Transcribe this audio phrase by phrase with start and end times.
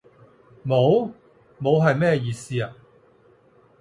[0.65, 1.13] 冇？
[1.61, 2.55] 冇係咩意思？